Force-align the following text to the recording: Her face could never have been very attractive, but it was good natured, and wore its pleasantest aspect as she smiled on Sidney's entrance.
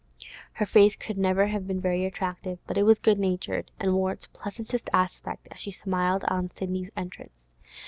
Her 0.53 0.65
face 0.65 0.95
could 0.95 1.19
never 1.19 1.45
have 1.45 1.67
been 1.67 1.79
very 1.79 2.05
attractive, 2.05 2.57
but 2.65 2.75
it 2.75 2.81
was 2.87 2.97
good 2.97 3.19
natured, 3.19 3.69
and 3.79 3.93
wore 3.93 4.11
its 4.13 4.25
pleasantest 4.25 4.89
aspect 4.91 5.47
as 5.51 5.59
she 5.59 5.69
smiled 5.69 6.23
on 6.27 6.49
Sidney's 6.49 6.89
entrance. 6.97 7.49